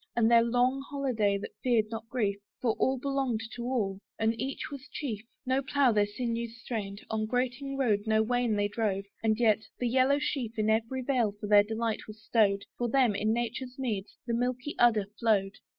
[0.15, 4.71] And their long holiday that feared not grief, For all belonged to all, and each
[4.71, 5.23] was chief.
[5.45, 9.87] No plough their sinews strained; on grating road No wain they drove, and yet, the
[9.87, 14.17] yellow sheaf In every vale for their delight was stowed: For them, in nature's meads,
[14.25, 15.59] the milky udder flowed.